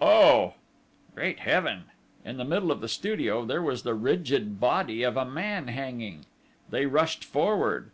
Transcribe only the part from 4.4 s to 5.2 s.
body of